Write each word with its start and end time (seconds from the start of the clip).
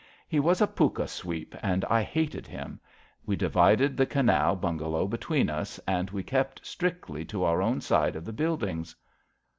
He 0.27 0.39
was 0.39 0.61
a 0.61 0.67
pukka 0.67 1.07
sweep, 1.07 1.53
and 1.61 1.85
I 1.85 2.01
hated 2.01 2.47
him. 2.47 2.79
We 3.23 3.35
divided 3.35 3.95
the 3.95 4.07
Canal 4.07 4.55
bungalow 4.55 5.05
between 5.05 5.47
us, 5.47 5.79
and 5.87 6.09
we 6.09 6.23
kept 6.23 6.65
strictly 6.65 7.23
to 7.25 7.43
our 7.43 7.61
own 7.61 7.81
side 7.81 8.15
of 8.15 8.25
the 8.25 8.33
buildings." 8.33 8.95